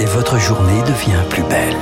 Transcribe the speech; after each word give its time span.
et 0.00 0.04
votre 0.06 0.38
journée 0.38 0.80
devient 0.82 1.22
plus 1.28 1.42
belle. 1.44 1.74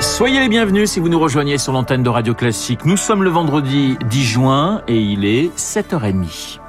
Soyez 0.00 0.40
les 0.40 0.48
bienvenus 0.48 0.90
si 0.90 1.00
vous 1.00 1.08
nous 1.08 1.18
rejoignez 1.18 1.58
sur 1.58 1.72
l'antenne 1.72 2.02
de 2.02 2.08
Radio 2.08 2.34
Classique. 2.34 2.84
Nous 2.84 2.96
sommes 2.96 3.22
le 3.22 3.30
vendredi 3.30 3.96
10 4.08 4.24
juin 4.24 4.82
et 4.88 4.98
il 4.98 5.24
est 5.24 5.56
7h30. 5.58 6.60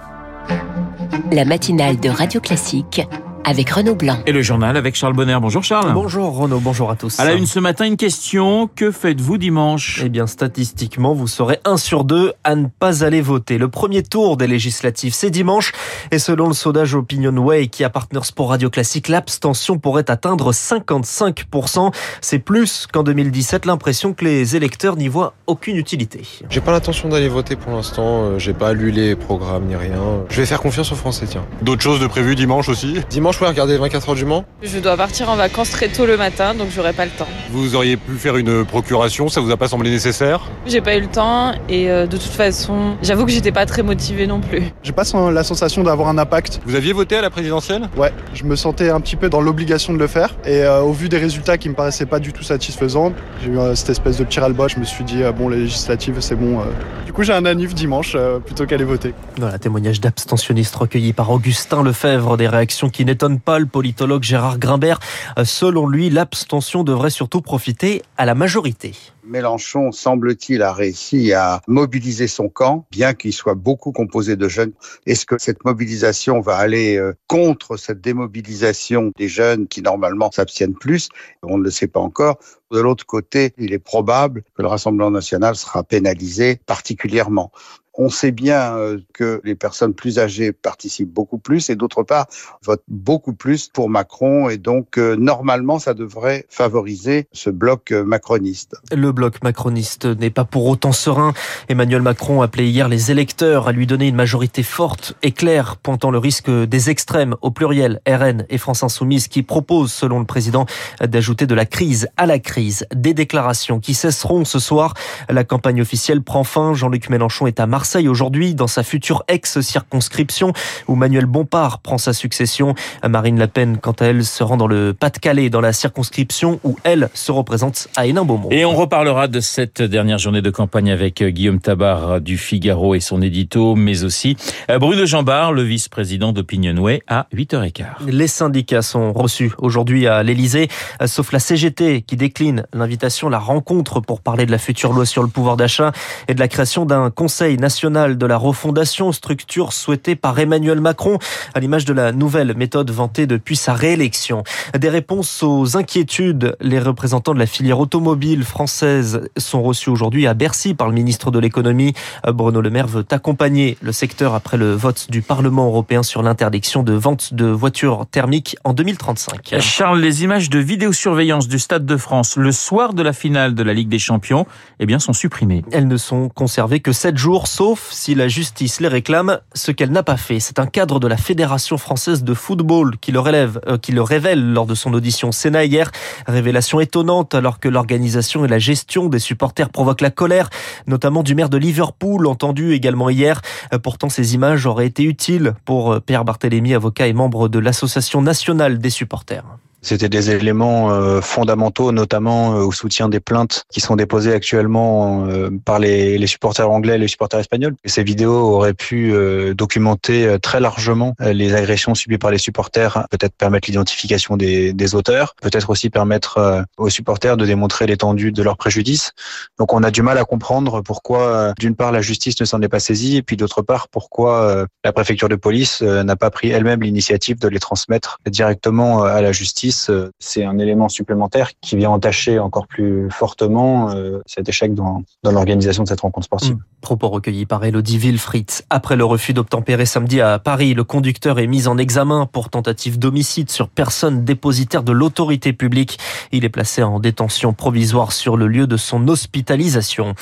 La 1.32 1.46
matinale 1.46 2.00
de 2.00 2.10
Radio 2.10 2.42
Classique 2.42 3.02
avec 3.48 3.70
Renaud 3.70 3.96
Blanc. 3.96 4.18
Et 4.26 4.34
le 4.34 4.42
journal 4.42 4.76
avec 4.76 4.96
Charles 4.96 5.14
Bonner. 5.14 5.38
Bonjour 5.42 5.64
Charles. 5.64 5.94
Bonjour 5.94 6.36
Renaud, 6.36 6.60
bonjour 6.60 6.92
à 6.92 6.98
tous. 6.98 7.18
À 7.18 7.24
la 7.24 7.32
une 7.34 7.46
ce 7.46 7.60
matin, 7.60 7.86
une 7.86 7.96
question. 7.96 8.70
Que 8.76 8.92
faites-vous 8.92 9.38
dimanche? 9.38 10.02
Eh 10.04 10.10
bien, 10.10 10.28
statistiquement, 10.28 11.14
vous 11.14 11.28
serez 11.28 11.60
un 11.64 11.78
sur 11.78 12.04
deux 12.04 12.34
à 12.44 12.56
ne 12.56 12.68
pas 12.68 13.06
aller 13.06 13.22
voter. 13.22 13.58
Le 13.58 13.70
premier 13.70 14.04
tour 14.04 14.36
des 14.36 14.48
législatives, 14.48 15.14
c'est 15.14 15.30
dimanche. 15.30 15.72
Et 16.12 16.20
selon 16.20 16.48
le 16.50 16.54
sondage 16.54 16.94
Opinionway 16.94 17.68
qui 17.68 17.86
a 17.86 17.90
Partners 17.90 18.20
pour 18.36 18.50
Radio 18.50 18.70
Classique, 18.70 19.08
l'abstention 19.08 19.78
pourrait 19.80 20.12
atteindre 20.12 20.52
55%. 20.52 21.94
C'est 22.20 22.40
plus 22.40 22.86
qu'en 22.92 23.04
2017, 23.04 23.66
l'impression 23.66 24.14
que 24.14 24.26
les 24.26 24.58
électeurs 24.58 24.98
n'y 24.98 25.08
voient 25.08 25.34
aucune 25.48 25.78
utilité. 25.78 26.24
J'ai 26.50 26.60
pas 26.60 26.74
l'intention 26.74 27.08
d'aller 27.08 27.30
voter 27.30 27.56
pour 27.56 27.72
l'instant. 27.72 28.24
Euh, 28.24 28.40
J'ai 28.40 28.54
pas 28.54 28.74
lu 28.74 28.92
les 28.92 29.16
programmes 29.16 29.68
ni 29.68 29.76
rien. 29.78 30.02
Je 30.30 30.42
vais 30.42 30.46
faire 30.46 30.60
confiance 30.60 30.92
aux 30.92 30.96
Français, 30.96 31.26
tiens. 31.30 31.46
D'autres 31.62 31.82
choses 31.82 32.02
de 32.02 32.08
prévues 32.08 32.36
dimanche 32.36 32.68
aussi? 32.68 32.98
Dimanche, 33.10 33.37
je 33.38 33.42
vais 33.42 33.50
regarder 33.50 33.78
24 33.78 34.10
heures 34.10 34.16
du 34.16 34.26
Mans. 34.26 34.46
Je 34.64 34.80
dois 34.80 34.98
partir 34.98 35.30
en 35.30 35.36
vacances 35.36 35.70
très 35.70 35.90
tôt 35.90 36.08
le 36.08 36.18
matin, 36.18 36.56
donc 36.56 36.70
j'aurai 36.76 36.92
pas 36.94 37.06
le 37.06 37.12
temps. 37.12 37.28
Vous 37.52 37.76
auriez 37.76 37.96
pu 37.96 38.14
faire 38.14 38.36
une 38.36 38.66
procuration, 38.66 39.30
ça 39.30 39.42
vous 39.42 39.52
a 39.52 39.58
pas 39.58 39.68
semblé 39.68 39.92
nécessaire? 39.92 40.42
J'ai 40.66 40.82
pas 40.82 40.96
eu 40.96 41.02
le 41.02 41.08
temps 41.08 41.54
et 41.70 41.92
euh, 41.92 42.08
de 42.08 42.18
toute 42.18 42.32
façon, 42.32 42.96
j'avoue 43.04 43.26
que 43.26 43.32
j'étais 43.32 43.52
pas 43.52 43.68
très 43.68 43.84
motivée 43.84 44.26
non 44.26 44.40
plus. 44.42 44.64
J'ai 44.82 44.92
pas 44.92 45.04
la 45.32 45.44
sensation 45.44 45.84
d'avoir 45.84 46.10
un 46.10 46.18
impact. 46.18 46.62
Vous 46.66 46.74
aviez 46.74 46.94
voté 46.94 47.16
à 47.16 47.22
la 47.22 47.30
présidentielle? 47.30 47.90
Ouais, 47.96 48.12
je 48.34 48.44
me 48.44 48.56
sentais 48.56 48.90
un 48.90 49.00
petit 49.00 49.16
peu 49.16 49.30
dans 49.30 49.40
l'obligation 49.42 49.94
de 49.94 50.00
le 50.00 50.08
faire. 50.08 50.36
Et 50.44 50.64
euh, 50.64 50.82
au 50.82 50.92
vu 50.92 51.08
des 51.08 51.20
résultats 51.20 51.60
qui 51.60 51.70
me 51.70 51.76
paraissaient 51.76 52.08
pas 52.08 52.20
du 52.20 52.34
tout 52.34 52.44
satisfaisants, 52.44 53.14
j'ai 53.44 53.52
eu 53.52 53.60
euh, 53.60 53.76
cette 53.76 53.92
espèce 53.92 54.18
de 54.18 54.24
petit 54.24 54.40
ras-le-bol. 54.40 54.68
Je 54.70 54.80
me 54.80 54.84
suis 54.86 55.04
dit, 55.04 55.22
euh, 55.22 55.32
bon, 55.32 55.48
les 55.48 55.58
législatives, 55.58 56.18
c'est 56.22 56.36
bon. 56.36 56.60
euh. 56.60 56.64
Du 57.06 57.14
coup, 57.14 57.22
j'ai 57.22 57.34
un 57.34 57.46
anniv 57.46 57.74
dimanche 57.76 58.14
euh, 58.16 58.40
plutôt 58.40 58.66
qu'aller 58.66 58.84
voter. 58.84 59.14
Voilà, 59.38 59.60
témoignage 59.60 60.02
d'abstentionnistes 60.02 60.76
recueilli 60.76 61.14
par 61.14 61.30
Augustin 61.30 61.84
Lefebvre, 61.84 62.36
des 62.38 62.48
réactions 62.48 62.90
qui 62.90 63.06
n'étonnent 63.06 63.27
pas 63.36 63.60
le 63.60 63.66
politologue 63.66 64.24
Gérard 64.24 64.60
Grimbert. 64.60 65.00
Euh, 65.38 65.46
Selon 65.46 65.88
lui, 65.88 66.10
l'abstention 66.10 66.84
devrait 66.84 67.10
surtout 67.10 67.42
profiter 67.42 68.02
à 68.18 68.26
la 68.26 68.36
majorité. 68.36 68.94
Mélenchon, 69.24 69.92
semble-t-il, 69.92 70.62
a 70.62 70.72
réussi 70.72 71.34
à 71.34 71.62
mobiliser 71.68 72.28
son 72.28 72.48
camp, 72.48 72.86
bien 72.92 73.14
qu'il 73.14 73.34
soit 73.34 73.56
beaucoup 73.56 73.92
composé 73.92 74.36
de 74.38 74.48
jeunes. 74.48 74.72
Est-ce 75.06 75.26
que 75.26 75.36
cette 75.38 75.66
mobilisation 75.66 76.40
va 76.40 76.56
aller 76.56 76.98
euh, 76.98 77.14
contre 77.28 77.76
cette 77.76 78.00
démobilisation 78.00 79.12
des 79.18 79.28
jeunes 79.28 79.68
qui 79.68 79.82
normalement 79.82 80.32
s'abstiennent 80.32 80.76
plus? 80.76 81.10
On 81.44 81.58
ne 81.58 81.64
le 81.64 81.72
sait 81.72 81.88
pas 81.88 82.00
encore. 82.00 82.38
De 82.72 82.80
l'autre 82.80 83.06
côté, 83.06 83.54
il 83.58 83.74
est 83.74 83.80
probable 83.80 84.44
que 84.56 84.62
le 84.62 84.68
Rassemblement 84.68 85.12
national 85.12 85.56
sera 85.56 85.84
pénalisé 85.84 86.60
particulièrement. 86.66 87.52
On 88.00 88.10
sait 88.10 88.32
bien 88.32 88.78
euh, 88.78 89.00
que 89.14 89.42
les 89.44 89.56
personnes 89.56 89.96
plus 89.96 90.20
âgées 90.20 90.52
participent 90.52 91.12
beaucoup 91.12 91.40
plus 91.40 91.72
et 91.72 91.76
d'autre 91.76 92.04
part 92.04 92.28
votent 92.64 92.84
beaucoup 92.88 93.34
plus 93.34 93.70
pour 93.70 93.90
Macron 93.90 94.50
et 94.50 94.58
donc 94.58 95.00
euh, 95.00 95.16
normalement 95.16 95.80
ça 95.80 95.96
devrait 95.96 96.46
favoriser 96.48 97.28
ce 97.32 97.50
bloc 97.50 97.92
euh, 97.92 98.04
macroniste. 98.04 98.76
Le 98.92 99.12
bloc 99.12 99.42
macroniste 99.44 100.06
n'est 100.06 100.30
pas 100.30 100.46
pour 100.46 100.68
autant 100.68 100.92
serein. 100.92 101.34
Emmanuel 101.70 102.04
Macron 102.04 102.44
appelait 102.44 102.70
hier 102.70 102.88
les 102.88 103.10
électeurs 103.10 103.68
à 103.68 103.72
lui 103.72 103.88
donner 103.88 104.08
une 104.08 104.16
majorité 104.16 104.62
forte 104.62 105.16
et 105.24 105.32
claire, 105.32 105.78
pointant 105.78 106.12
le 106.12 106.20
risque 106.20 106.52
des 106.52 106.92
extrêmes 106.92 107.36
au 107.42 107.50
pluriel 107.50 108.00
RN 108.08 108.46
et 108.50 108.60
France 108.60 108.84
Insoumise 108.84 109.28
qui 109.28 109.42
proposent, 109.42 109.92
selon 109.92 110.20
le 110.20 110.26
président, 110.26 110.68
d'ajouter 111.02 111.48
de 111.48 111.56
la 111.56 111.66
crise 111.66 112.08
à 112.16 112.28
la 112.28 112.38
crise. 112.38 112.86
Des 112.94 113.16
déclarations 113.16 113.80
qui 113.80 113.96
cesseront 113.96 114.46
ce 114.46 114.60
soir. 114.60 114.94
La 115.30 115.44
campagne 115.44 115.82
officielle 115.82 116.22
prend 116.22 116.44
fin. 116.44 116.74
Jean-Luc 116.74 117.10
Mélenchon 117.10 117.48
est 117.48 117.60
à 117.60 117.66
Marseille 117.66 117.87
aujourd'hui 118.08 118.54
dans 118.54 118.68
sa 118.68 118.84
future 118.84 119.24
ex-circonscription 119.28 120.52
où 120.88 120.96
Manuel 120.96 121.26
Bompard 121.26 121.80
prend 121.80 121.98
sa 121.98 122.14
succession. 122.14 122.76
Marine 123.08 123.40
Le 123.40 123.48
Pen, 123.48 123.78
quant 123.78 123.94
à 123.94 124.06
elle, 124.06 124.26
se 124.26 124.44
rend 124.44 124.58
dans 124.58 124.68
le 124.68 124.94
Pas-de-Calais, 124.94 125.50
dans 125.50 125.62
la 125.62 125.72
circonscription 125.72 126.60
où 126.64 126.76
elle 126.84 127.10
se 127.14 127.32
représente 127.32 127.88
à 127.96 128.06
Hénin-Beaumont. 128.06 128.50
Et 128.52 128.66
on 128.66 128.76
reparlera 128.76 129.28
de 129.28 129.40
cette 129.40 129.82
dernière 129.82 130.18
journée 130.18 130.42
de 130.42 130.50
campagne 130.50 130.92
avec 130.92 131.22
euh, 131.22 131.30
Guillaume 131.30 131.60
Tabar 131.60 132.20
du 132.20 132.38
Figaro 132.38 132.94
et 132.94 133.00
son 133.00 133.22
édito, 133.22 133.76
mais 133.76 134.04
aussi 134.04 134.36
euh, 134.70 134.80
Bruno 134.80 135.06
Jambard, 135.06 135.54
le 135.54 135.64
vice-président 135.64 136.34
d'Opinionway, 136.34 137.02
à 137.08 137.28
8h15. 137.34 138.06
Les 138.08 138.28
syndicats 138.28 138.82
sont 138.82 139.14
reçus 139.14 139.54
aujourd'hui 139.58 140.08
à 140.08 140.24
l'Elysée, 140.24 140.68
sauf 141.06 141.32
la 141.32 141.40
CGT 141.40 142.02
qui 142.02 142.18
décline 142.18 142.66
l'invitation, 142.74 143.30
la 143.30 143.40
rencontre 143.40 144.02
pour 144.02 144.22
parler 144.22 144.46
de 144.46 144.52
la 144.52 144.58
future 144.58 144.92
loi 144.92 145.06
sur 145.06 145.24
le 145.24 145.30
pouvoir 145.30 145.56
d'achat 145.56 145.94
et 146.28 146.34
de 146.34 146.40
la 146.40 146.48
création 146.50 146.86
d'un 146.86 147.10
conseil 147.10 147.58
national 147.58 147.77
de 147.86 148.26
la 148.26 148.38
refondation, 148.38 149.12
structure 149.12 149.72
souhaitée 149.72 150.16
par 150.16 150.40
Emmanuel 150.40 150.82
Macron, 150.82 151.20
à 151.54 151.60
l'image 151.60 151.86
de 151.86 151.94
la 151.94 152.12
nouvelle 152.12 152.56
méthode 152.58 152.90
vantée 152.90 153.28
depuis 153.28 153.56
sa 153.56 153.74
réélection. 153.74 154.44
Des 154.78 154.90
réponses 154.90 155.44
aux 155.44 155.78
inquiétudes, 155.78 156.58
les 156.60 156.80
représentants 156.80 157.36
de 157.36 157.40
la 157.40 157.46
filière 157.46 157.80
automobile 157.80 158.44
française 158.44 159.30
sont 159.38 159.62
reçus 159.62 159.92
aujourd'hui 159.92 160.26
à 160.26 160.34
Bercy 160.34 160.74
par 160.74 160.88
le 160.88 160.94
ministre 160.94 161.30
de 161.30 161.38
l'économie. 161.38 161.94
Bruno 162.28 162.62
Le 162.62 162.70
Maire 162.72 162.88
veut 162.88 163.06
accompagner 163.12 163.78
le 163.82 163.92
secteur 163.92 164.34
après 164.34 164.58
le 164.58 164.74
vote 164.74 165.12
du 165.12 165.22
Parlement 165.22 165.68
européen 165.68 166.02
sur 166.02 166.24
l'interdiction 166.24 166.82
de 166.82 166.94
vente 166.94 167.36
de 167.36 167.46
voitures 167.46 168.08
thermiques 168.10 168.58
en 168.64 168.74
2035. 168.74 169.56
Charles, 169.60 170.00
les 170.00 170.24
images 170.24 170.50
de 170.50 170.58
vidéosurveillance 170.58 171.48
du 171.48 171.60
Stade 171.60 171.86
de 171.86 171.98
France 171.98 172.38
le 172.38 172.52
soir 172.52 172.96
de 172.96 173.04
la 173.04 173.14
finale 173.14 173.54
de 173.54 173.62
la 173.62 173.74
Ligue 173.74 173.90
des 173.90 174.00
Champions 174.00 174.48
eh 174.80 174.86
bien, 174.88 174.98
sont 174.98 175.14
supprimées. 175.14 175.64
Elles 175.72 175.88
ne 175.88 175.98
sont 175.98 176.30
conservées 176.30 176.80
que 176.80 176.92
7 176.92 177.18
jours, 177.18 177.48
sauf 177.48 177.67
si 177.76 178.16
la 178.16 178.28
justice 178.28 178.80
les 178.80 178.88
réclame, 178.88 179.40
ce 179.54 179.72
qu'elle 179.72 179.92
n'a 179.92 180.04
pas 180.04 180.18
fait. 180.18 180.40
C'est 180.40 180.60
un 180.60 180.66
cadre 180.66 181.00
de 181.00 181.08
la 181.08 181.18
Fédération 181.18 181.78
française 181.78 182.24
de 182.24 182.34
football 182.34 182.98
qui 183.00 183.12
le, 183.12 183.20
euh, 183.20 184.04
révèle 184.04 184.54
lors 184.54 184.66
de 184.66 184.76
son 184.76 184.94
audition 184.94 185.32
Sénat 185.32 185.66
hier. 185.66 185.92
Révélation 186.28 186.80
étonnante 186.80 187.36
alors 187.36 187.60
que 187.60 187.68
l'organisation 187.68 188.46
et 188.46 188.48
la 188.48 188.60
gestion 188.60 189.08
des 189.08 189.20
supporters 189.20 189.70
provoquent 189.70 190.02
la 190.02 190.12
colère, 190.12 190.50
notamment 190.88 191.24
du 191.24 191.36
maire 191.36 191.50
de 191.50 191.58
Liverpool, 191.58 192.28
entendu 192.28 192.74
également 192.74 193.10
hier. 193.10 193.42
Euh, 193.74 193.80
Pourtant, 193.80 194.10
ces 194.10 194.34
images 194.34 194.66
auraient 194.66 194.88
été 194.88 195.04
utiles 195.04 195.54
pour 195.66 195.94
euh, 195.94 196.00
Pierre 196.00 196.26
Barthélémy, 196.26 196.74
avocat 196.74 197.08
et 197.08 197.14
membre 197.14 197.50
de 197.50 197.60
l'Association 197.60 198.22
nationale 198.22 198.80
des 198.80 198.90
supporters. 198.90 199.46
C'était 199.88 200.10
des 200.10 200.32
éléments 200.32 200.92
euh, 200.92 201.22
fondamentaux, 201.22 201.94
notamment 201.94 202.56
euh, 202.56 202.64
au 202.64 202.74
soutien 202.74 203.08
des 203.08 203.22
plaintes 203.22 203.64
qui 203.72 203.80
sont 203.80 203.96
déposées 203.96 204.34
actuellement 204.34 205.26
euh, 205.28 205.50
par 205.64 205.80
les, 205.80 206.28
supporters 206.28 206.70
anglais 206.70 206.96
et 206.96 206.98
les 206.98 207.08
supporters 207.08 207.40
espagnols. 207.40 207.74
Ces 207.86 208.04
vidéos 208.04 208.34
auraient 208.34 208.74
pu 208.74 209.14
documenter 209.56 210.38
très 210.42 210.60
largement 210.60 211.16
les 211.22 211.54
agressions 211.54 211.96
subies 211.96 212.18
par 212.18 212.32
les 212.32 212.38
supporters, 212.38 213.08
peut-être 213.10 213.34
permettre 213.34 213.70
l'identification 213.70 214.36
des, 214.36 214.74
des, 214.74 214.94
auteurs, 214.94 215.36
peut-être 215.42 215.70
aussi 215.70 215.90
permettre 215.90 216.66
aux 216.76 216.90
supporters 216.90 217.38
de 217.38 217.46
démontrer 217.46 217.88
l'étendue 217.88 218.34
de 218.34 218.44
leur 218.44 218.58
préjudice. 218.58 219.14
Donc 219.58 219.72
on 219.72 219.84
a 219.84 219.92
du 219.92 220.02
mal 220.02 220.18
à 220.18 220.26
comprendre 220.26 220.82
pourquoi, 220.82 221.54
d'une 221.58 221.76
part, 221.76 221.94
la 221.94 222.02
justice 222.02 222.38
ne 222.42 222.46
s'en 222.46 222.62
est 222.62 222.68
pas 222.68 222.82
saisie, 222.82 223.16
et 223.16 223.22
puis 223.22 223.38
d'autre 223.38 223.62
part, 223.62 223.88
pourquoi 223.88 224.66
la 224.84 224.92
préfecture 224.92 225.30
de 225.30 225.38
police 225.38 225.82
n'a 225.82 226.18
pas 226.18 226.30
pris 226.30 226.50
elle-même 226.50 226.82
l'initiative 226.82 227.40
de 227.40 227.48
les 227.48 227.60
transmettre 227.60 228.20
directement 228.30 229.04
à 229.04 229.22
la 229.22 229.32
justice 229.32 229.77
c'est 230.20 230.44
un 230.44 230.58
élément 230.58 230.90
supplémentaire 230.90 231.52
qui 231.62 231.76
vient 231.76 231.92
entacher 231.92 232.40
encore 232.40 232.68
plus 232.68 233.10
fortement 233.12 233.92
euh, 233.92 234.20
cet 234.26 234.50
échec 234.50 234.74
dans, 234.74 235.04
dans 235.24 235.32
l'organisation 235.32 235.84
de 235.84 235.88
cette 235.88 236.02
rencontre 236.02 236.26
sportive. 236.26 236.56
Mmh. 236.56 236.64
Propos 236.82 237.10
recueillis 237.10 237.46
par 237.46 237.64
Elodie 237.66 237.98
Wilfried. 237.98 238.50
Après 238.70 238.96
le 238.96 239.04
refus 239.04 239.34
d'obtempérer 239.34 239.86
samedi 239.86 240.22
à 240.22 240.40
Paris, 240.40 240.74
le 240.74 240.84
conducteur 240.84 241.40
est 241.40 241.48
mis 241.48 241.68
en 241.68 241.78
examen 241.78 242.26
pour 242.26 242.50
tentative 242.50 243.00
d'homicide 243.00 243.50
sur 243.50 243.68
personne 243.68 244.24
dépositaire 244.24 244.84
de 244.84 244.92
l'autorité 244.92 245.54
publique. 245.54 245.98
Il 246.32 246.46
est 246.46 246.50
placé 246.50 246.84
en 246.84 247.00
détention 247.00 247.54
provisoire 247.54 248.12
sur 248.12 248.38
le 248.38 248.48
lieu 248.48 248.68
de 248.68 248.78
son 248.78 249.08
hospitalisation. 249.08 250.14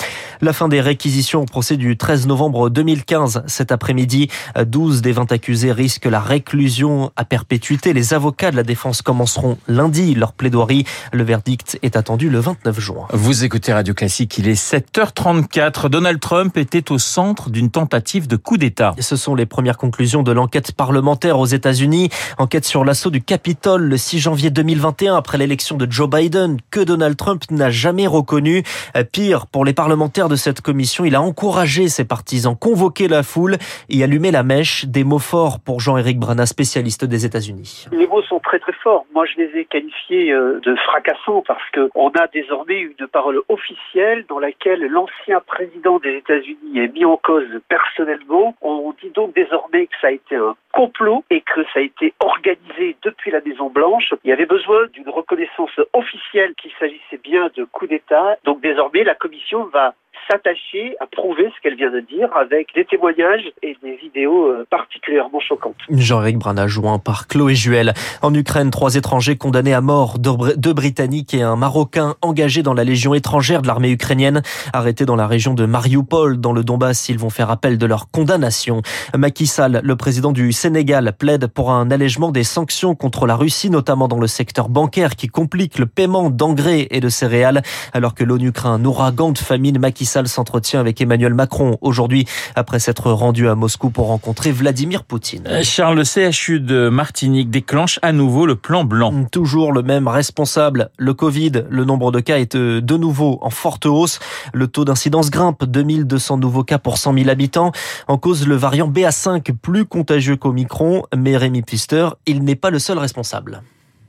La 0.41 0.53
fin 0.53 0.67
des 0.67 0.81
réquisitions 0.81 1.41
au 1.41 1.45
procès 1.45 1.77
du 1.77 1.97
13 1.97 2.27
novembre 2.27 2.69
2015. 2.69 3.43
Cet 3.47 3.71
après-midi, 3.71 4.29
12 4.59 5.01
des 5.01 5.11
20 5.11 5.31
accusés 5.31 5.71
risquent 5.71 6.05
la 6.05 6.19
réclusion 6.19 7.11
à 7.15 7.25
perpétuité. 7.25 7.93
Les 7.93 8.13
avocats 8.13 8.51
de 8.51 8.55
la 8.55 8.63
défense 8.63 9.01
commencent 9.01 9.34
commenceront 9.35 9.57
lundi 9.67 10.15
leur 10.15 10.33
plaidoirie. 10.33 10.85
Le 11.11 11.23
verdict 11.23 11.77
est 11.81 11.95
attendu 11.95 12.29
le 12.29 12.39
29 12.39 12.79
juin. 12.79 13.07
Vous 13.11 13.43
écoutez 13.43 13.73
Radio 13.73 13.93
Classique, 13.93 14.37
il 14.37 14.47
est 14.47 14.53
7h34. 14.53 15.89
Donald 15.89 16.19
Trump 16.19 16.57
était 16.57 16.91
au 16.91 16.97
centre 16.97 17.49
d'une 17.49 17.69
tentative 17.69 18.27
de 18.27 18.35
coup 18.37 18.57
d'État. 18.57 18.93
Ce 18.99 19.15
sont 19.15 19.35
les 19.35 19.45
premières 19.45 19.77
conclusions 19.77 20.23
de 20.23 20.31
l'enquête 20.31 20.71
parlementaire 20.71 21.39
aux 21.39 21.45
États-Unis. 21.45 22.09
Enquête 22.37 22.65
sur 22.65 22.85
l'assaut 22.85 23.09
du 23.09 23.21
Capitole 23.21 23.83
le 23.83 23.97
6 23.97 24.19
janvier 24.19 24.49
2021 24.49 25.15
après 25.15 25.37
l'élection 25.37 25.75
de 25.75 25.89
Joe 25.89 26.09
Biden 26.09 26.57
que 26.71 26.79
Donald 26.79 27.17
Trump 27.17 27.43
n'a 27.51 27.69
jamais 27.69 28.07
reconnu. 28.07 28.63
Pire, 29.11 29.47
pour 29.47 29.65
les 29.65 29.73
parlementaires 29.73 30.29
de 30.29 30.35
cette 30.35 30.61
commission, 30.61 31.03
il 31.05 31.15
a 31.15 31.21
encouragé 31.21 31.89
ses 31.89 32.05
partisans, 32.05 32.55
convoqué 32.55 33.07
la 33.07 33.23
foule 33.23 33.57
et 33.89 34.03
allumé 34.03 34.31
la 34.31 34.43
mèche. 34.43 34.85
Des 34.85 35.03
mots 35.03 35.19
forts 35.19 35.59
pour 35.59 35.79
Jean-Éric 35.81 36.19
Brana, 36.19 36.45
spécialiste 36.45 37.05
des 37.05 37.25
États-Unis. 37.25 37.87
Les 37.91 38.07
mots 38.07 38.21
sont 38.23 38.39
très 38.39 38.59
très 38.59 38.73
forts. 38.83 39.05
Moi, 39.13 39.24
je 39.25 39.37
les 39.37 39.59
ai 39.59 39.65
qualifiés 39.65 40.31
euh, 40.31 40.59
de 40.61 40.75
fracassants 40.75 41.43
parce 41.45 41.67
que 41.71 41.89
on 41.95 42.09
a 42.09 42.27
désormais 42.27 42.79
une 42.79 43.07
parole 43.07 43.41
officielle 43.49 44.25
dans 44.27 44.39
laquelle 44.39 44.85
l'ancien 44.85 45.41
président 45.41 45.99
des 45.99 46.17
États-Unis 46.17 46.79
est 46.79 46.93
mis 46.93 47.05
en 47.05 47.17
cause 47.17 47.47
personnellement. 47.69 48.55
On 48.61 48.93
dit 49.01 49.09
donc 49.09 49.33
désormais 49.33 49.87
que 49.87 49.95
ça 50.01 50.07
a 50.07 50.11
été 50.11 50.35
un 50.35 50.55
complot 50.71 51.23
et 51.29 51.41
que 51.41 51.63
ça 51.73 51.79
a 51.79 51.81
été 51.81 52.13
organisé 52.19 52.95
depuis 53.01 53.31
la 53.31 53.41
Maison 53.41 53.69
Blanche. 53.69 54.13
Il 54.23 54.29
y 54.29 54.33
avait 54.33 54.45
besoin 54.45 54.87
d'une 54.93 55.09
reconnaissance 55.09 55.79
officielle 55.93 56.53
qu'il 56.55 56.71
s'agissait 56.79 57.19
bien 57.23 57.49
de 57.55 57.63
coup 57.63 57.87
d'État. 57.87 58.37
Donc 58.43 58.61
désormais, 58.61 59.03
la 59.03 59.15
Commission 59.15 59.65
va 59.65 59.93
s'attacher 60.29 60.95
à 60.99 61.07
prouver 61.07 61.51
ce 61.55 61.61
qu'elle 61.61 61.75
vient 61.75 61.91
de 61.91 61.99
dire 61.99 62.29
avec 62.35 62.67
des 62.75 62.85
témoignages 62.85 63.51
et 63.61 63.77
des 63.83 63.95
vidéos 63.95 64.47
euh, 64.47 64.65
particulièrement 64.69 65.39
choquantes. 65.39 65.75
Jean-Éric 65.89 66.37
Brana, 66.37 66.67
joint 66.67 66.99
par 66.99 67.27
Chloé 67.27 67.55
Juel. 67.55 67.93
En 68.21 68.33
Ukraine, 68.33 68.71
trois 68.71 68.95
étrangers 68.95 69.37
condamnés 69.37 69.73
à 69.73 69.81
mort, 69.81 70.17
deux 70.19 70.73
Britanniques 70.73 71.33
et 71.33 71.41
un 71.41 71.55
Marocain 71.55 72.15
engagés 72.21 72.63
dans 72.63 72.73
la 72.73 72.83
Légion 72.83 73.13
étrangère 73.13 73.61
de 73.61 73.67
l'armée 73.67 73.91
ukrainienne, 73.91 74.41
arrêtés 74.73 75.05
dans 75.05 75.15
la 75.15 75.27
région 75.27 75.53
de 75.53 75.65
Mariupol, 75.65 76.39
dans 76.39 76.53
le 76.53 76.63
Donbass. 76.63 77.09
Ils 77.09 77.19
vont 77.19 77.29
faire 77.29 77.49
appel 77.49 77.77
de 77.77 77.85
leur 77.85 78.09
condamnation. 78.09 78.81
Macky 79.15 79.47
Sall, 79.47 79.81
le 79.83 79.95
président 79.95 80.31
du 80.31 80.51
Sénégal, 80.51 81.13
plaide 81.17 81.47
pour 81.47 81.71
un 81.71 81.91
allègement 81.91 82.31
des 82.31 82.43
sanctions 82.43 82.95
contre 82.95 83.27
la 83.27 83.35
Russie, 83.35 83.69
notamment 83.69 84.07
dans 84.07 84.19
le 84.19 84.27
secteur 84.27 84.69
bancaire 84.69 85.15
qui 85.15 85.27
complique 85.27 85.77
le 85.77 85.85
paiement 85.85 86.29
d'engrais 86.29 86.87
et 86.91 86.99
de 86.99 87.09
céréales, 87.09 87.61
alors 87.93 88.15
que 88.15 88.23
l'ONU 88.23 88.51
craint 88.51 88.73
un 88.73 88.85
ouragan 88.85 89.31
de 89.31 89.37
famine. 89.37 89.79
Macky 89.79 90.05
s'entretient 90.23 90.79
avec 90.79 91.01
Emmanuel 91.01 91.33
Macron 91.33 91.77
aujourd'hui 91.81 92.25
après 92.55 92.79
s'être 92.79 93.11
rendu 93.11 93.49
à 93.49 93.55
Moscou 93.55 93.89
pour 93.89 94.07
rencontrer 94.07 94.51
Vladimir 94.51 95.03
Poutine. 95.03 95.43
Euh, 95.47 95.63
Charles, 95.63 95.97
le 95.97 96.03
CHU 96.31 96.59
de 96.59 96.89
Martinique 96.89 97.49
déclenche 97.49 97.99
à 98.01 98.11
nouveau 98.11 98.45
le 98.45 98.55
plan 98.55 98.83
blanc. 98.83 99.25
Toujours 99.31 99.73
le 99.73 99.83
même 99.83 100.07
responsable. 100.07 100.89
Le 100.97 101.13
Covid, 101.13 101.65
le 101.69 101.85
nombre 101.85 102.11
de 102.11 102.19
cas 102.19 102.39
est 102.39 102.55
euh, 102.55 102.81
de 102.81 102.97
nouveau 102.97 103.39
en 103.41 103.49
forte 103.49 103.85
hausse. 103.85 104.19
Le 104.53 104.67
taux 104.67 104.85
d'incidence 104.85 105.29
grimpe, 105.29 105.65
2200 105.65 106.37
nouveaux 106.37 106.63
cas 106.63 106.77
pour 106.77 106.97
100 106.97 107.13
000 107.13 107.29
habitants. 107.29 107.71
En 108.07 108.17
cause, 108.17 108.47
le 108.47 108.55
variant 108.55 108.89
BA5, 108.89 109.51
plus 109.53 109.85
contagieux 109.85 110.37
qu'Omicron. 110.37 111.03
Mais 111.15 111.37
Rémi 111.37 111.61
Pfister, 111.61 112.09
il 112.25 112.43
n'est 112.43 112.55
pas 112.55 112.69
le 112.69 112.79
seul 112.79 112.97
responsable. 112.97 113.61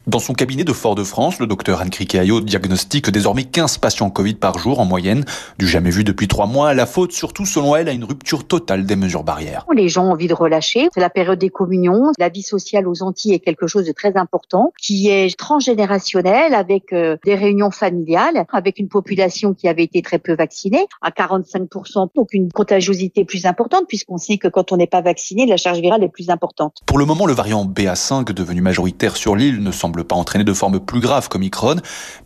Dans 0.06 0.20
son 0.20 0.34
cabinet 0.34 0.62
de 0.62 0.72
Fort-de-France, 0.72 1.40
le 1.40 1.48
docteur 1.48 1.80
Anne 1.80 1.90
Criquet-Ayo 1.90 2.40
diagnostique 2.40 3.10
désormais 3.10 3.42
15 3.42 3.78
patients 3.78 4.08
Covid 4.08 4.34
par 4.34 4.56
jour 4.56 4.78
en 4.78 4.84
moyenne, 4.84 5.24
du 5.58 5.66
jamais 5.66 5.90
vu 5.90 6.04
depuis 6.04 6.28
trois 6.28 6.46
mois. 6.46 6.74
La 6.74 6.86
faute, 6.86 7.10
surtout 7.10 7.44
selon 7.44 7.74
elle, 7.74 7.88
à 7.88 7.92
une 7.92 8.04
rupture 8.04 8.46
totale 8.46 8.86
des 8.86 8.94
mesures 8.94 9.24
barrières. 9.24 9.66
Les 9.74 9.88
gens 9.88 10.06
ont 10.06 10.12
envie 10.12 10.28
de 10.28 10.34
relâcher. 10.34 10.86
C'est 10.94 11.00
la 11.00 11.10
période 11.10 11.40
des 11.40 11.48
communions. 11.48 12.12
La 12.20 12.28
vie 12.28 12.42
sociale 12.44 12.86
aux 12.86 13.02
Antilles 13.02 13.34
est 13.34 13.40
quelque 13.40 13.66
chose 13.66 13.84
de 13.84 13.90
très 13.90 14.16
important, 14.16 14.72
qui 14.80 15.08
est 15.08 15.36
transgénérationnel, 15.36 16.54
avec 16.54 16.92
euh, 16.92 17.16
des 17.24 17.34
réunions 17.34 17.72
familiales, 17.72 18.46
avec 18.52 18.78
une 18.78 18.88
population 18.88 19.54
qui 19.54 19.66
avait 19.66 19.82
été 19.82 20.02
très 20.02 20.20
peu 20.20 20.36
vaccinée, 20.36 20.86
à 21.02 21.10
45%, 21.10 22.10
donc 22.14 22.32
une 22.32 22.52
contagiosité 22.52 23.24
plus 23.24 23.44
importante, 23.44 23.86
puisqu'on 23.88 24.18
sait 24.18 24.38
que 24.38 24.46
quand 24.46 24.70
on 24.70 24.76
n'est 24.76 24.86
pas 24.86 25.00
vacciné, 25.00 25.46
la 25.46 25.56
charge 25.56 25.80
virale 25.80 26.04
est 26.04 26.08
plus 26.08 26.30
importante. 26.30 26.76
Pour 26.86 26.98
le 26.98 27.06
moment, 27.06 27.26
le 27.26 27.34
variant 27.34 27.64
BA5, 27.66 28.32
devenu 28.32 28.60
majoritaire 28.60 29.16
sur 29.16 29.34
l'île, 29.34 29.60
ne 29.64 29.72
semble 29.72 29.95
pas 30.02 30.16
entraîner 30.16 30.44
de 30.44 30.52
formes 30.52 30.80
plus 30.80 31.00
graves 31.00 31.28
comme 31.28 31.42
Micron, 31.42 31.76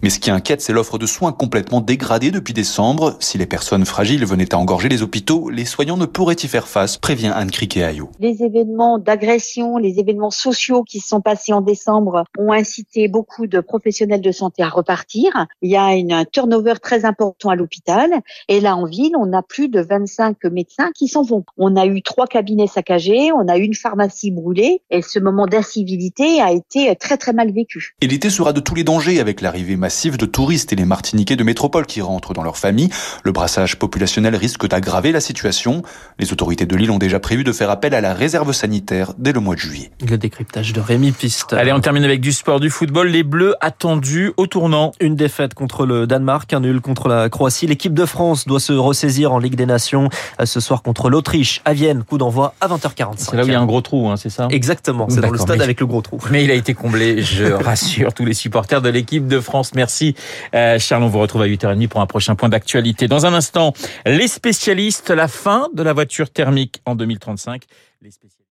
mais 0.02 0.10
ce 0.10 0.18
qui 0.18 0.30
inquiète, 0.30 0.60
c'est 0.60 0.72
l'offre 0.72 0.98
de 0.98 1.06
soins 1.06 1.32
complètement 1.32 1.80
dégradée 1.80 2.30
depuis 2.30 2.54
décembre. 2.54 3.16
Si 3.20 3.38
les 3.38 3.46
personnes 3.46 3.84
fragiles 3.84 4.24
venaient 4.24 4.54
à 4.54 4.58
engorger 4.58 4.88
les 4.88 5.02
hôpitaux, 5.02 5.50
les 5.50 5.64
soignants 5.64 5.96
ne 5.96 6.06
pourraient 6.06 6.36
y 6.42 6.48
faire 6.48 6.68
face, 6.68 6.96
prévient 6.96 7.32
Anne 7.34 7.50
Criquet-Ayo. 7.50 8.10
Les 8.18 8.42
événements 8.42 8.98
d'agression, 8.98 9.76
les 9.76 9.98
événements 9.98 10.30
sociaux 10.30 10.82
qui 10.82 11.00
se 11.00 11.08
sont 11.08 11.20
passés 11.20 11.52
en 11.52 11.60
décembre 11.60 12.24
ont 12.38 12.52
incité 12.52 13.08
beaucoup 13.08 13.46
de 13.46 13.60
professionnels 13.60 14.20
de 14.20 14.32
santé 14.32 14.62
à 14.62 14.68
repartir. 14.68 15.46
Il 15.62 15.70
y 15.70 15.76
a 15.76 15.84
un 15.84 16.24
turnover 16.24 16.74
très 16.82 17.04
important 17.04 17.50
à 17.50 17.56
l'hôpital. 17.56 18.10
Et 18.48 18.60
là, 18.60 18.76
en 18.76 18.84
ville, 18.84 19.12
on 19.18 19.32
a 19.32 19.42
plus 19.42 19.68
de 19.68 19.80
25 19.80 20.44
médecins 20.44 20.90
qui 20.94 21.08
s'en 21.08 21.22
vont. 21.22 21.44
On 21.56 21.76
a 21.76 21.86
eu 21.86 22.02
trois 22.02 22.26
cabinets 22.26 22.66
saccagés, 22.66 23.32
on 23.32 23.48
a 23.48 23.58
eu 23.58 23.62
une 23.62 23.74
pharmacie 23.74 24.30
brûlée, 24.30 24.82
et 24.90 25.02
ce 25.02 25.18
moment 25.18 25.46
d'incivilité 25.46 26.40
a 26.40 26.52
été 26.52 26.94
très 26.96 27.16
très 27.16 27.32
mal 27.32 27.52
vécu 27.52 27.59
et 28.00 28.06
l'été 28.06 28.30
sera 28.30 28.52
de 28.52 28.60
tous 28.60 28.74
les 28.74 28.84
dangers 28.84 29.20
avec 29.20 29.40
l'arrivée 29.40 29.76
massive 29.76 30.16
de 30.16 30.26
touristes 30.26 30.72
et 30.72 30.76
les 30.76 30.84
Martiniquais 30.84 31.36
de 31.36 31.44
métropole 31.44 31.86
qui 31.86 32.00
rentrent 32.00 32.32
dans 32.32 32.42
leur 32.42 32.56
famille. 32.56 32.90
Le 33.24 33.32
brassage 33.32 33.78
populationnel 33.78 34.36
risque 34.36 34.66
d'aggraver 34.66 35.12
la 35.12 35.20
situation. 35.20 35.82
Les 36.18 36.32
autorités 36.32 36.66
de 36.66 36.76
l'île 36.76 36.90
ont 36.90 36.98
déjà 36.98 37.20
prévu 37.20 37.44
de 37.44 37.52
faire 37.52 37.70
appel 37.70 37.94
à 37.94 38.00
la 38.00 38.14
réserve 38.14 38.52
sanitaire 38.52 39.12
dès 39.18 39.32
le 39.32 39.40
mois 39.40 39.54
de 39.54 39.60
juillet. 39.60 39.90
Le 40.08 40.16
décryptage 40.16 40.72
de 40.72 40.80
Rémi 40.80 41.12
Piste. 41.12 41.52
Allez, 41.52 41.72
on 41.72 41.80
termine 41.80 42.04
avec 42.04 42.20
du 42.20 42.32
sport, 42.32 42.60
du 42.60 42.70
football. 42.70 43.08
Les 43.08 43.22
Bleus 43.22 43.54
attendus 43.60 44.32
au 44.36 44.46
tournant. 44.46 44.92
Une 45.00 45.16
défaite 45.16 45.54
contre 45.54 45.86
le 45.86 46.06
Danemark, 46.06 46.52
un 46.52 46.60
nul 46.60 46.80
contre 46.80 47.08
la 47.08 47.28
Croatie. 47.28 47.66
L'équipe 47.66 47.94
de 47.94 48.04
France 48.04 48.46
doit 48.46 48.60
se 48.60 48.72
ressaisir 48.72 49.32
en 49.32 49.38
Ligue 49.38 49.54
des 49.54 49.66
Nations 49.66 50.08
ce 50.42 50.60
soir 50.60 50.82
contre 50.82 51.10
l'Autriche 51.10 51.60
à 51.64 51.72
Vienne. 51.72 52.04
Coup 52.04 52.18
d'envoi 52.18 52.54
à 52.60 52.68
20h45. 52.68 53.14
C'est 53.16 53.36
là 53.36 53.44
où 53.44 53.46
il 53.46 53.52
y 53.52 53.54
a 53.54 53.60
un 53.60 53.66
gros 53.66 53.80
trou, 53.80 54.08
hein, 54.08 54.16
c'est 54.16 54.30
ça? 54.30 54.48
Exactement, 54.50 55.08
c'est 55.08 55.20
dans 55.20 55.30
le 55.30 55.38
stade 55.38 55.60
avec 55.60 55.80
le 55.80 55.86
gros 55.86 56.02
trou. 56.02 56.18
Mais 56.30 56.44
il 56.44 56.50
a 56.50 56.54
été 56.54 56.74
comblé. 56.74 57.22
Je 57.22 57.49
rassure 57.60 58.14
tous 58.14 58.24
les 58.24 58.34
supporters 58.34 58.82
de 58.82 58.88
l'équipe 58.88 59.26
de 59.26 59.40
France. 59.40 59.74
Merci 59.74 60.14
euh, 60.54 60.78
Charles, 60.78 61.02
on 61.02 61.08
vous 61.08 61.20
retrouve 61.20 61.42
à 61.42 61.48
8h30 61.48 61.88
pour 61.88 62.00
un 62.00 62.06
prochain 62.06 62.34
point 62.34 62.48
d'actualité. 62.48 63.08
Dans 63.08 63.26
un 63.26 63.34
instant, 63.34 63.72
les 64.06 64.28
spécialistes, 64.28 65.10
la 65.10 65.28
fin 65.28 65.68
de 65.74 65.82
la 65.82 65.92
voiture 65.92 66.30
thermique 66.30 66.80
en 66.86 66.94
2035. 66.94 67.62
Les 68.02 68.10
spécialistes 68.10 68.39